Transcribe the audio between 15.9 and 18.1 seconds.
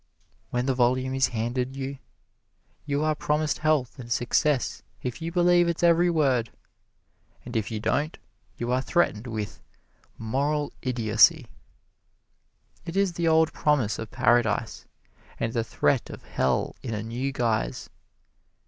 of Hell in a new guise.